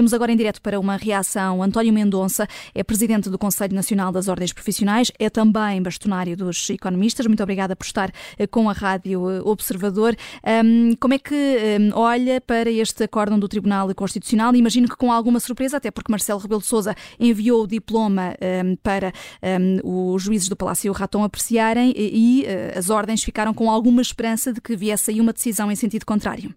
[0.00, 4.28] Temos agora em direto para uma reação António Mendonça, é presidente do Conselho Nacional das
[4.28, 7.26] Ordens Profissionais, é também bastonário dos economistas.
[7.26, 10.16] Muito obrigada por estar eh, com a Rádio eh, Observador.
[10.98, 11.36] Como é que
[11.92, 14.54] olha para este acórdão do Tribunal Constitucional?
[14.54, 18.34] Imagino que com alguma surpresa, até porque Marcelo Rebelo de Sousa enviou o diploma
[18.82, 19.12] para
[19.84, 24.62] os juízes do Palácio Raton apreciarem e eh, as ordens ficaram com alguma esperança de
[24.62, 26.54] que viesse aí uma decisão em sentido contrário.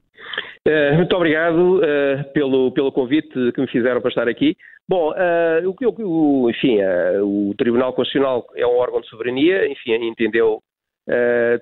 [0.66, 4.56] Uh, muito obrigado uh, pelo, pelo convite que me fizeram para estar aqui.
[4.88, 6.78] Bom, uh, o o, enfim,
[7.22, 10.62] o Tribunal Constitucional é um órgão de soberania, enfim, entendeu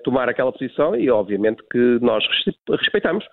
[0.04, 2.24] tomar aquela posição e obviamente que nós
[2.68, 3.24] respeitamos.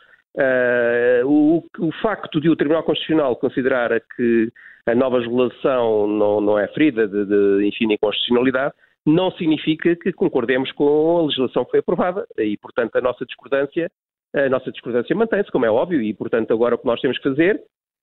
[1.24, 4.50] O, o, facto de o Tribunal Constitucional considerar que
[4.88, 8.74] a nova legislação não, não é ferida de, de enfim, inconstitucionalidade
[9.06, 13.92] não significa que concordemos com a legislação que foi aprovada e, portanto, a nossa discordância
[14.36, 17.30] a nossa discordância mantém-se, como é óbvio, e portanto agora o que nós temos que
[17.30, 17.62] fazer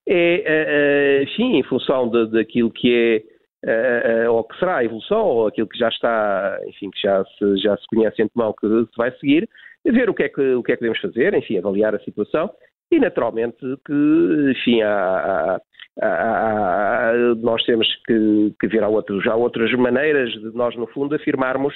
[0.08, 5.78] é, enfim, em função daquilo que é ou que será a evolução, ou aquilo que
[5.78, 9.48] já está, enfim, que já se, já se conhece antemão que se vai seguir,
[9.84, 12.50] ver o que, é que, o que é que devemos fazer, enfim, avaliar a situação
[12.90, 15.60] e naturalmente que, enfim, há,
[16.00, 20.86] há, há, nós temos que, que ver há, outros, há outras maneiras de nós, no
[20.88, 21.74] fundo, afirmarmos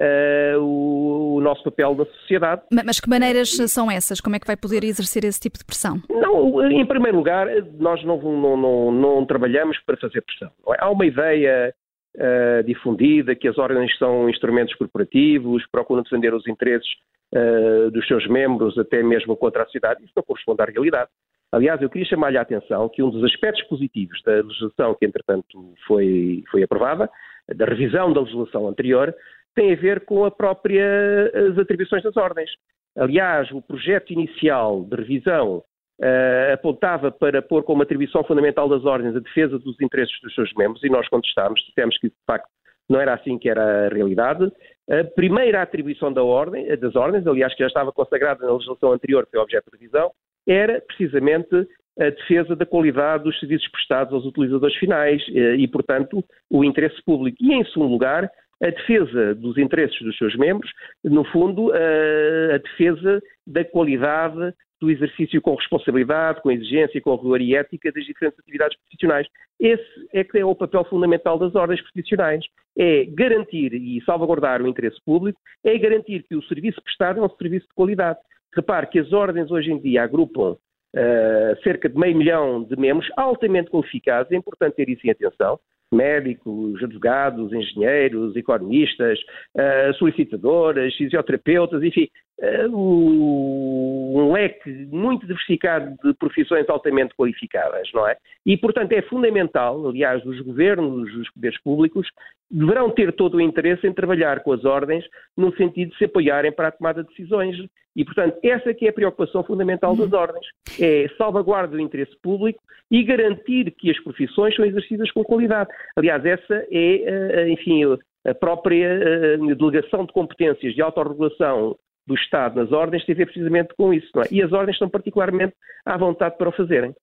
[0.00, 2.62] Uh, o, o, nosso papel na sociedade.
[2.72, 4.18] Mas que maneiras são essas?
[4.18, 6.00] Como é que vai poder exercer esse tipo de pressão?
[6.08, 7.46] Não, em primeiro lugar,
[7.78, 10.50] nós não, não, não, não trabalhamos para fazer pressão.
[10.70, 10.76] É?
[10.78, 11.74] Há uma ideia
[12.16, 16.88] uh, difundida que as ordens são instrumentos corporativos, procuram defender os interesses
[17.34, 20.02] uh, dos seus membros, até mesmo contra a sociedade.
[20.02, 21.10] Isso não corresponde à realidade.
[21.52, 25.74] Aliás, eu queria chamar-lhe a atenção que um dos aspectos positivos da legislação que, entretanto,
[25.86, 27.10] foi, foi aprovada,
[27.54, 29.12] da revisão da legislação anterior,
[29.54, 32.50] tem a ver com a própria, as atribuições das ordens.
[32.96, 35.62] Aliás, o projeto inicial de revisão
[36.00, 40.52] uh, apontava para pôr como atribuição fundamental das ordens a defesa dos interesses dos seus
[40.54, 42.48] membros e nós contestámos, dissemos que de facto
[42.88, 44.50] não era assim que era a realidade.
[44.90, 49.24] A primeira atribuição da ordem, das ordens, aliás, que já estava consagrada na legislação anterior,
[49.24, 50.10] que foi objeto de revisão,
[50.44, 51.54] era precisamente
[51.98, 57.00] a defesa da qualidade dos serviços prestados aos utilizadores finais eh, e, portanto, o interesse
[57.04, 57.36] público.
[57.40, 58.30] E, em segundo lugar,
[58.62, 60.70] a defesa dos interesses dos seus membros,
[61.02, 67.40] no fundo, a, a defesa da qualidade do exercício com responsabilidade, com exigência, com rigor
[67.40, 69.26] e ética das diferentes atividades profissionais.
[69.60, 72.44] Esse é que é o papel fundamental das ordens profissionais.
[72.78, 77.28] É garantir e salvaguardar o interesse público, é garantir que o serviço prestado é um
[77.28, 78.18] serviço de qualidade.
[78.54, 83.10] Repare que as ordens hoje em dia agrupam uh, cerca de meio milhão de membros
[83.16, 85.58] altamente qualificados, é importante ter isso em atenção,
[85.92, 89.18] médicos, advogados, engenheiros, economistas,
[89.56, 92.08] uh, solicitadoras, fisioterapeutas, enfim,
[92.38, 98.16] uh, um leque muito diversificado de profissões altamente qualificadas, não é?
[98.46, 102.08] E, portanto, é fundamental, aliás, os governos, os poderes públicos,
[102.50, 105.04] deverão ter todo o interesse em trabalhar com as ordens
[105.36, 107.56] no sentido de se apoiarem para a tomada de decisões.
[107.94, 110.46] E, portanto, essa que é a preocupação fundamental das ordens,
[110.80, 115.70] é salvaguarda do interesse público e garantir que as profissões são exercidas com qualidade.
[115.96, 117.82] Aliás, essa é, eh, enfim,
[118.26, 121.76] a própria eh, delegação de competências de autorregulação
[122.06, 124.10] do Estado nas ordens tem a ver precisamente com isso.
[124.20, 124.24] É?
[124.30, 125.54] E as ordens estão particularmente
[125.84, 126.94] à vontade para o fazerem.